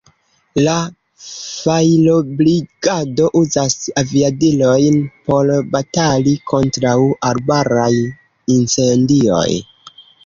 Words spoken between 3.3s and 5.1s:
uzas aviadilojn